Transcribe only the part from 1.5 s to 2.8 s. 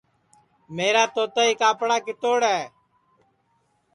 کاپڑا کِتوڑ ہے